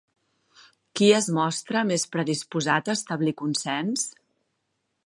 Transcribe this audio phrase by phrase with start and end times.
[0.99, 4.11] Qui es mostra més predisposat a establir consens?